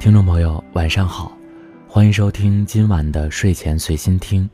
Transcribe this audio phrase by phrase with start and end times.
[0.00, 1.30] 听众朋友，晚上好，
[1.86, 4.48] 欢迎收听今晚的睡前随心听。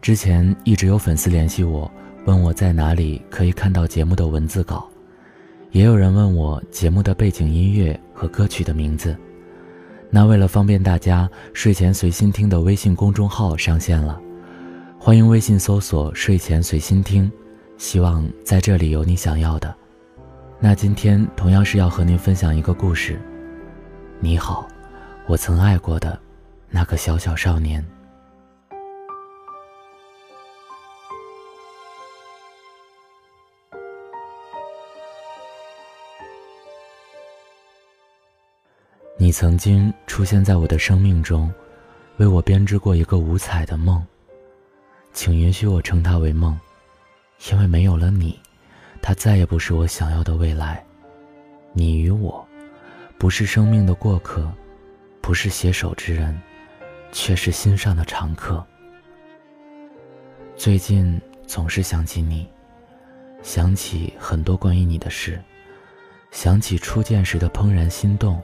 [0.00, 1.90] 之前一直有粉丝联系我，
[2.26, 4.88] 问我在哪里可以看到节目的文字稿，
[5.72, 9.16] 也有人问我节目的背景音乐和歌曲的名字。
[10.10, 14.16] 那为了方便大家，睡前随心听的微信公众号上线了，
[14.96, 17.28] 欢迎微信搜索“睡前随心听”，
[17.78, 19.74] 希望在这里有你想要的。
[20.60, 23.20] 那今天同样是要和您分享一个故事。
[24.18, 24.66] 你好，
[25.26, 26.18] 我曾爱过的
[26.70, 27.84] 那个小小少年。
[39.18, 41.52] 你曾经出现在我的生命中，
[42.16, 44.04] 为我编织过一个五彩的梦。
[45.12, 46.58] 请允许我称它为梦，
[47.50, 48.38] 因为没有了你，
[49.02, 50.84] 它再也不是我想要的未来。
[51.74, 52.45] 你与我。
[53.18, 54.52] 不是生命的过客，
[55.22, 56.38] 不是携手之人，
[57.12, 58.64] 却是心上的常客。
[60.54, 62.46] 最近总是想起你，
[63.42, 65.42] 想起很多关于你的事，
[66.30, 68.42] 想起初见时的怦然心动，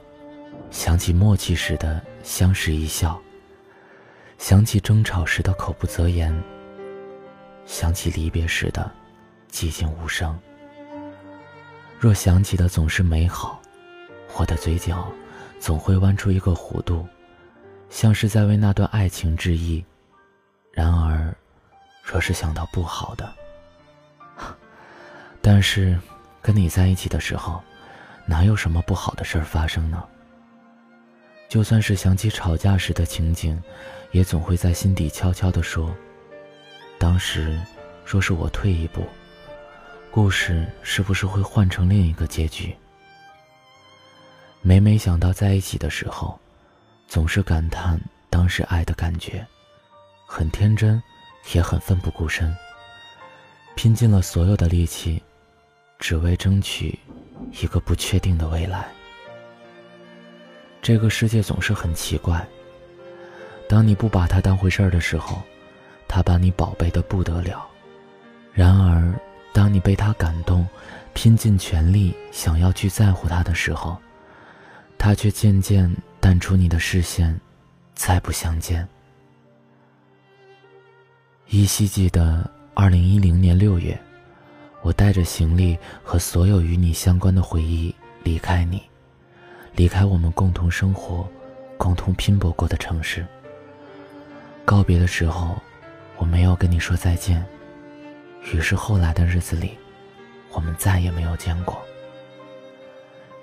[0.71, 3.21] 想起默契时的相视一笑，
[4.39, 6.33] 想起争吵时的口不择言，
[7.65, 8.91] 想起离别时的
[9.51, 10.37] 寂静无声。
[11.99, 13.61] 若想起的总是美好。
[14.35, 15.11] 我的嘴角
[15.59, 17.07] 总会弯出一个弧度，
[17.89, 19.83] 像是在为那段爱情致意。
[20.71, 21.33] 然而，
[22.03, 23.31] 若是想到不好的，
[25.41, 25.99] 但是
[26.41, 27.61] 跟你在一起的时候，
[28.25, 30.03] 哪有什么不好的事儿发生呢？
[31.47, 33.61] 就算是想起吵架时的情景，
[34.11, 35.95] 也总会在心底悄悄地说：
[36.97, 37.61] 当时
[38.03, 39.05] 若是我退一步，
[40.09, 42.75] 故事是不是会换成另一个结局？
[44.65, 46.39] 每每想到在一起的时候，
[47.05, 49.45] 总是感叹当时爱的感觉，
[50.25, 51.03] 很天真，
[51.51, 52.55] 也很奋不顾身，
[53.75, 55.21] 拼尽了所有的力气，
[55.99, 56.97] 只为争取
[57.61, 58.87] 一个不确定的未来。
[60.81, 62.47] 这个世界总是很奇怪，
[63.67, 65.41] 当你不把他当回事儿的时候，
[66.07, 67.59] 他把你宝贝的不得了；
[68.53, 69.13] 然而，
[69.51, 70.65] 当你被他感动，
[71.13, 73.97] 拼尽全力想要去在乎他的时候，
[74.97, 77.39] 他却渐渐淡出你的视线，
[77.93, 78.87] 再不相见。
[81.49, 83.99] 依稀记得二零一零年六月，
[84.81, 87.93] 我带着行李和所有与你相关的回忆
[88.23, 88.81] 离开你，
[89.75, 91.27] 离开我们共同生活、
[91.77, 93.25] 共同拼搏过的城市。
[94.65, 95.61] 告别的时候，
[96.17, 97.45] 我没有跟你说再见，
[98.53, 99.71] 于是后来的日子里，
[100.53, 101.81] 我们再也没有见过。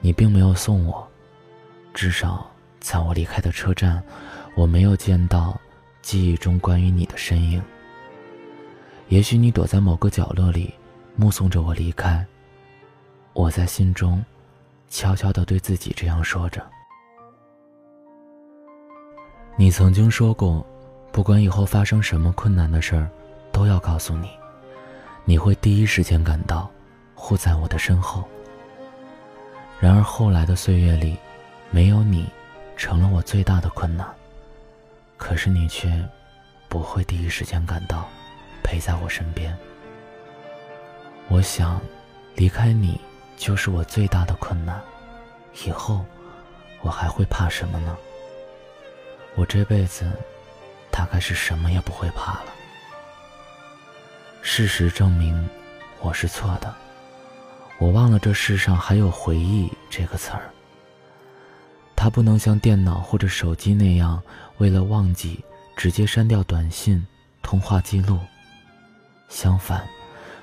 [0.00, 1.09] 你并没有送我。
[1.92, 4.02] 至少，在我离开的车站，
[4.54, 5.58] 我没有见到
[6.02, 7.62] 记忆中关于你的身影。
[9.08, 10.72] 也许你躲在某个角落里，
[11.16, 12.24] 目送着我离开。
[13.32, 14.24] 我在心中，
[14.88, 16.64] 悄悄地对自己这样说着
[19.56, 20.64] ：“你曾经说过，
[21.12, 23.10] 不管以后发生什么困难的事儿，
[23.52, 24.30] 都要告诉你，
[25.24, 26.70] 你会第一时间赶到，
[27.14, 28.24] 护在我的身后。”
[29.80, 31.16] 然而后来的岁月里，
[31.70, 32.28] 没有你，
[32.76, 34.06] 成了我最大的困难。
[35.16, 36.02] 可是你却
[36.68, 38.08] 不会第一时间赶到，
[38.62, 39.56] 陪在我身边。
[41.28, 41.80] 我想，
[42.34, 43.00] 离开你
[43.36, 44.80] 就是我最大的困难。
[45.64, 46.04] 以后，
[46.80, 47.96] 我还会怕什么呢？
[49.36, 50.10] 我这辈子，
[50.90, 52.46] 大概是什么也不会怕了。
[54.42, 55.48] 事实证明，
[56.00, 56.74] 我是错的。
[57.78, 60.50] 我忘了这世上还有回忆这个词儿。
[62.02, 64.22] 它不能像电脑或者手机那样，
[64.56, 65.44] 为了忘记
[65.76, 67.06] 直接删掉短信、
[67.42, 68.18] 通话记录。
[69.28, 69.86] 相反，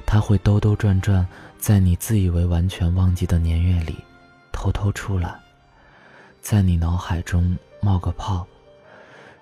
[0.05, 3.95] 它会兜兜转转，在你自以为完全忘记的年月里，
[4.51, 5.33] 偷偷出来，
[6.41, 8.45] 在你脑海中冒个泡，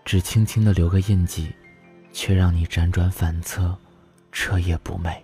[0.06, 1.54] 只轻轻的留个印记，
[2.14, 3.78] 却让你辗转反侧，
[4.32, 5.18] 彻夜不寐。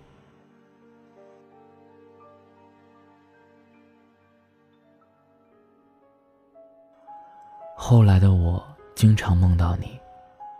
[7.92, 10.00] 后来的我经常梦到你，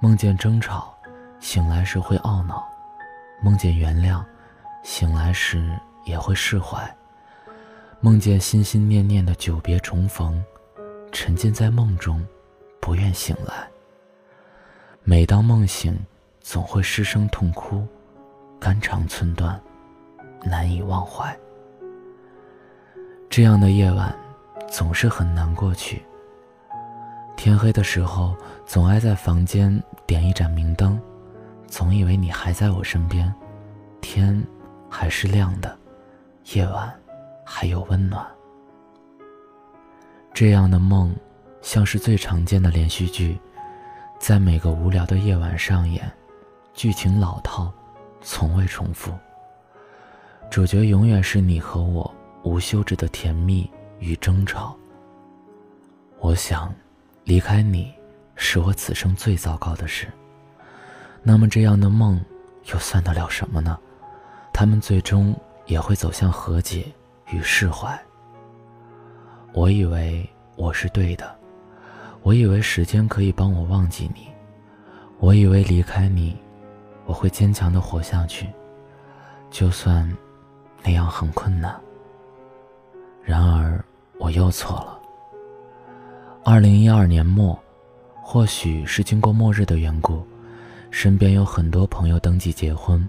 [0.01, 0.95] 梦见争吵，
[1.41, 2.63] 醒来时会懊恼；
[3.43, 4.23] 梦见原谅，
[4.83, 5.75] 醒来时
[6.05, 6.87] 也会释怀；
[8.03, 10.45] 梦见心心念念的久别重逢，
[11.11, 12.23] 沉浸在梦中，
[12.83, 13.67] 不愿醒来。
[15.03, 15.99] 每当梦醒，
[16.43, 17.89] 总会失声痛哭，
[18.61, 19.59] 肝肠寸断，
[20.43, 21.35] 难以忘怀。
[23.31, 24.15] 这样的夜晚，
[24.71, 26.05] 总是很难过去。
[27.37, 31.01] 天黑的时候，总爱在房间点一盏明灯，
[31.67, 33.33] 总以为你还在我身边，
[34.01, 34.41] 天
[34.89, 35.77] 还是亮的，
[36.55, 36.93] 夜晚
[37.45, 38.25] 还有温暖。
[40.33, 41.15] 这样的梦，
[41.63, 43.37] 像是最常见的连续剧，
[44.21, 46.11] 在每个无聊的夜晚上演，
[46.73, 47.73] 剧情老套，
[48.21, 49.13] 从未重复。
[50.49, 52.09] 主角永远是你和我，
[52.45, 53.69] 无休止的甜蜜
[53.99, 54.77] 与争吵。
[56.21, 56.73] 我想。
[57.25, 57.93] 离开你，
[58.35, 60.09] 是我此生最糟糕的事。
[61.23, 62.21] 那么，这样的梦
[62.73, 63.79] 又算得了什么呢？
[64.53, 65.35] 他们最终
[65.67, 66.85] 也会走向和解
[67.31, 67.99] 与释怀。
[69.53, 71.39] 我以为我是对的，
[72.23, 74.29] 我以为时间可以帮我忘记你，
[75.19, 76.37] 我以为离开你，
[77.07, 78.49] 我会坚强的活下去，
[79.51, 80.11] 就算
[80.83, 81.81] 那样很困难。
[83.23, 83.83] 然而，
[84.19, 85.02] 我又错了。
[86.45, 87.57] 二零一二年末，
[88.21, 90.27] 或许是经过末日的缘故，
[90.91, 93.09] 身边有很多朋友登记结婚，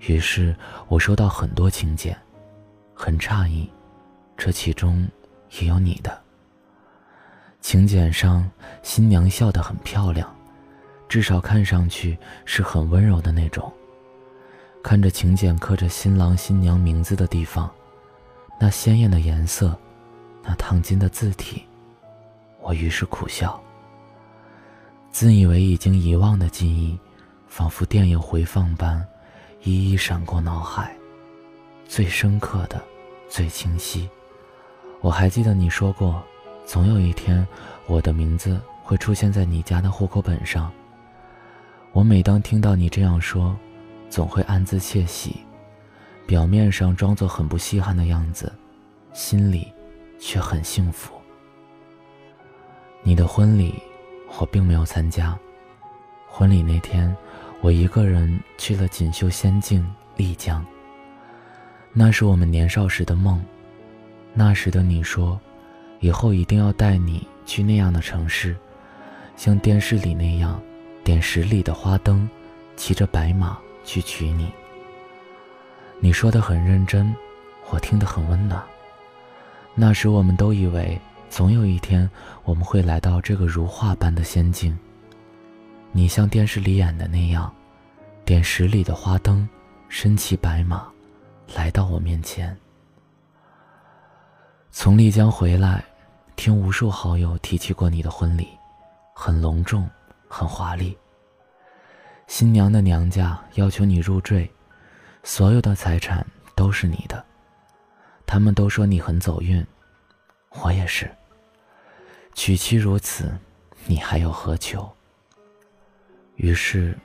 [0.00, 0.54] 于是
[0.88, 2.16] 我收到很多请柬，
[2.92, 3.70] 很诧异，
[4.36, 5.08] 这其中
[5.60, 6.20] 也有你的。
[7.60, 8.50] 请柬上，
[8.82, 10.28] 新娘笑得很漂亮，
[11.08, 13.72] 至少看上去是很温柔的那种。
[14.82, 17.70] 看着请柬刻着新郎新娘名字的地方，
[18.58, 19.78] 那鲜艳的颜色，
[20.42, 21.62] 那烫金的字体。
[22.62, 23.60] 我于是苦笑。
[25.10, 26.98] 自以为已经遗忘的记忆，
[27.46, 29.04] 仿佛电影回放般，
[29.62, 30.96] 一一闪过脑海。
[31.86, 32.82] 最深刻的，
[33.28, 34.08] 最清晰。
[35.02, 36.22] 我还记得你说过，
[36.64, 37.46] 总有一天，
[37.86, 40.72] 我的名字会出现在你家的户口本上。
[41.92, 43.54] 我每当听到你这样说，
[44.08, 45.36] 总会暗自窃喜，
[46.26, 48.50] 表面上装作很不稀罕的样子，
[49.12, 49.70] 心里
[50.18, 51.12] 却很幸福。
[53.04, 53.82] 你的婚礼，
[54.38, 55.36] 我并没有参加。
[56.28, 57.14] 婚礼那天，
[57.60, 59.84] 我一个人去了锦绣仙境
[60.16, 60.64] 丽江。
[61.92, 63.44] 那是我们年少时的梦。
[64.32, 65.38] 那时的你说，
[65.98, 68.56] 以后一定要带你去那样的城市，
[69.36, 70.62] 像电视里那样，
[71.02, 72.30] 点十里的花灯，
[72.76, 74.48] 骑着白马去娶你。
[75.98, 77.12] 你说的很认真，
[77.68, 78.62] 我听得很温暖。
[79.74, 80.96] 那时我们都以为。
[81.32, 82.08] 总有一天，
[82.44, 84.78] 我们会来到这个如画般的仙境。
[85.90, 87.50] 你像电视里演的那样，
[88.22, 89.48] 点十里的花灯，
[89.88, 90.86] 身骑白马，
[91.54, 92.54] 来到我面前。
[94.70, 95.82] 从丽江回来，
[96.36, 98.46] 听无数好友提起过你的婚礼，
[99.14, 99.88] 很隆重，
[100.28, 100.94] 很华丽。
[102.26, 104.46] 新娘的娘家要求你入赘，
[105.22, 107.24] 所有的财产都是你的。
[108.26, 109.66] 他们都说你很走运，
[110.62, 111.10] 我也是。
[112.34, 113.30] 娶妻如此，
[113.86, 114.90] 你还有何求？
[116.36, 116.96] 于是，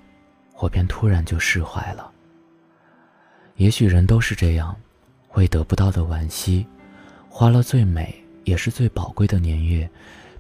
[0.58, 2.12] 我便突然就释怀了。
[3.58, 4.76] 也许人都是这样，
[5.34, 6.66] 为得不到的惋惜，
[7.30, 9.90] 花了最美也是最宝贵的年月，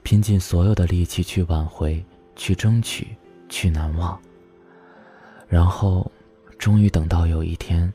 [0.04, 2.04] 拼尽所有的力气去挽回、
[2.36, 3.08] 去争取、
[3.50, 4.20] 去难忘。
[5.48, 6.10] 然后，
[6.58, 7.92] 终于等到有一天，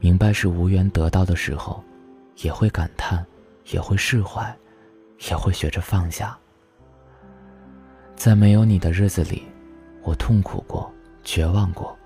[0.00, 1.82] 明白是无缘得到的时候，
[2.38, 3.24] 也会感叹，
[3.70, 4.54] 也会释怀。
[5.28, 6.36] 也会学着放下。
[8.16, 9.42] 在没有你的日子里，
[10.02, 10.92] 我痛苦过，
[11.24, 11.96] 绝望过，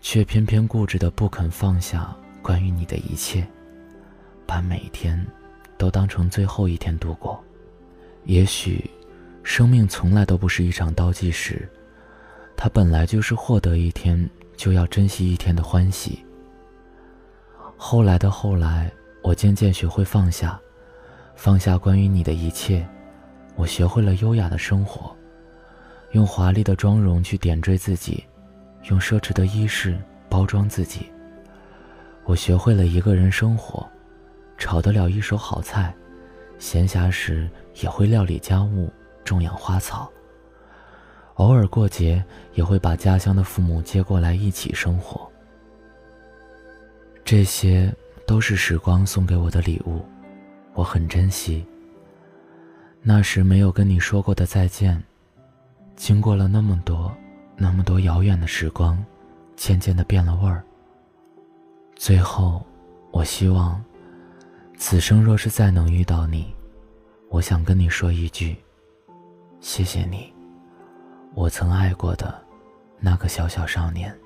[0.00, 3.46] 却偏偏固执的不肯放下关于你的一切，
[4.46, 5.24] 把每一天
[5.76, 7.42] 都当成最后一天度过。
[8.24, 8.90] 也许，
[9.42, 11.66] 生命从来都不是一场倒计时，
[12.56, 16.22] 它本来就是获得一天就要珍惜一天的欢喜。
[17.76, 18.92] 后来的后来，
[19.22, 20.60] 我渐渐学会放下。
[21.38, 22.84] 放下关于你的一切，
[23.54, 25.14] 我学会了优雅的生活，
[26.10, 28.24] 用华丽的妆容去点缀自己，
[28.90, 29.96] 用奢侈的衣饰
[30.28, 31.12] 包装自己。
[32.24, 33.88] 我学会了一个人生活，
[34.58, 35.94] 炒得了一手好菜，
[36.58, 37.48] 闲暇时
[37.80, 38.92] 也会料理家务，
[39.24, 40.10] 种养花草。
[41.34, 42.20] 偶尔过节
[42.54, 45.30] 也会把家乡的父母接过来一起生活。
[47.24, 47.94] 这些
[48.26, 50.04] 都是时光送给我的礼物。
[50.78, 51.66] 我很珍惜
[53.02, 55.02] 那时没有跟你说过的再见，
[55.96, 57.12] 经过了那么多、
[57.56, 58.96] 那么多遥远的时光，
[59.56, 60.62] 渐渐的变了味儿。
[61.96, 62.64] 最后，
[63.10, 63.82] 我希望，
[64.76, 66.54] 此生若是再能遇到你，
[67.28, 68.56] 我想跟你说一句：
[69.58, 70.32] 谢谢你，
[71.34, 72.40] 我曾爱过的
[73.00, 74.16] 那个小小少年。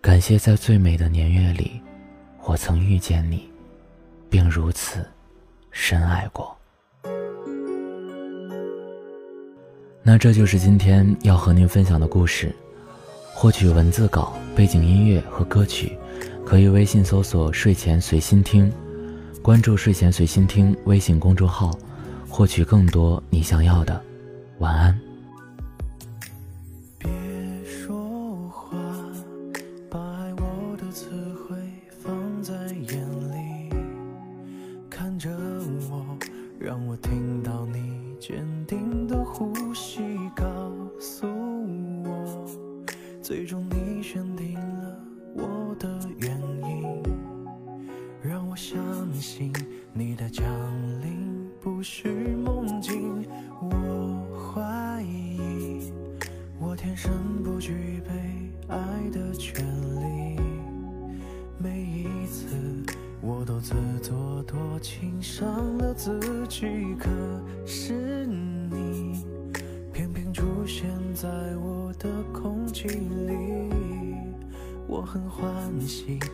[0.00, 1.80] 感谢在最美的年月里，
[2.42, 3.48] 我曾遇见你。
[4.30, 5.04] 并如此
[5.70, 6.56] 深爱过。
[10.02, 12.54] 那这就是今天要和您分享的故事。
[13.34, 15.96] 获取文字稿、背景音乐和歌曲，
[16.44, 18.72] 可以微信搜索“睡前随心听”，
[19.40, 21.70] 关注“睡前随心听”微信公众号，
[22.28, 24.02] 获取更多你想要的。
[24.58, 25.07] 晚安。
[75.88, 76.27] 心。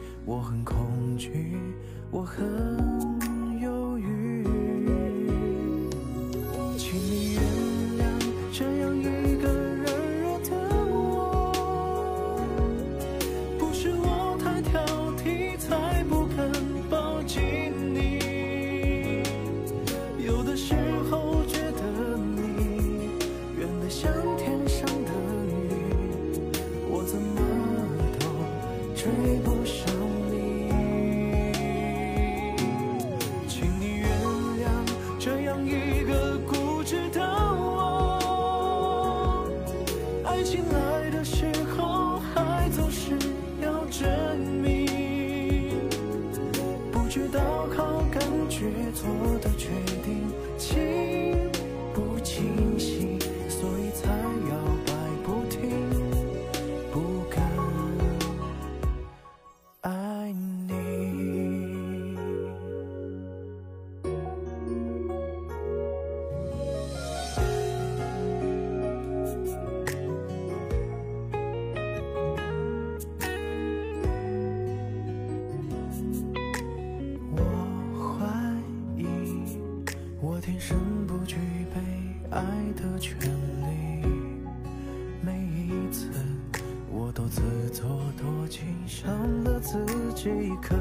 [89.64, 89.82] 自
[90.14, 90.28] 己。
[90.60, 90.76] 可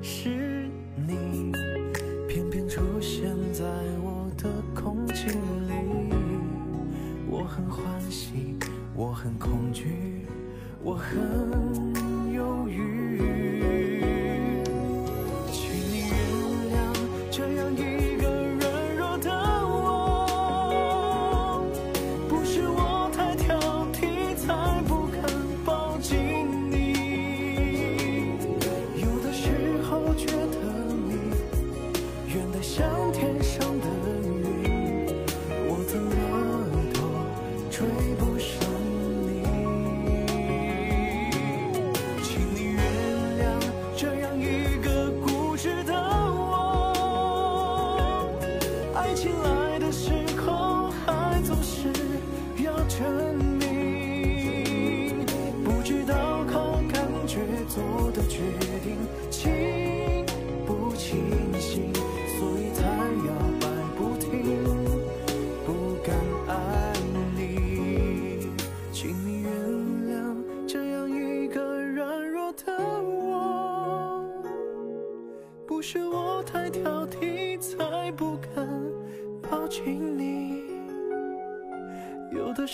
[0.00, 1.52] 是你
[2.28, 3.64] 偏偏出现在
[4.00, 4.48] 我的
[4.80, 5.74] 空气里，
[7.28, 8.56] 我很欢喜，
[8.94, 10.24] 我很恐惧，
[10.84, 13.47] 我很犹豫。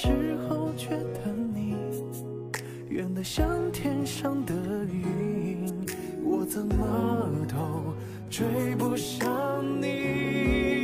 [0.05, 1.75] 时候觉得你
[2.91, 4.53] 远得像天上的
[4.85, 5.65] 云，
[6.23, 7.57] 我怎么都
[8.29, 8.45] 追
[8.77, 10.84] 不上你。